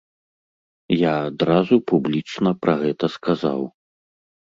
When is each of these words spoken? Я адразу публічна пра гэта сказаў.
Я 0.95 1.11
адразу 1.29 1.75
публічна 1.93 2.49
пра 2.65 2.73
гэта 2.83 3.15
сказаў. 3.21 3.61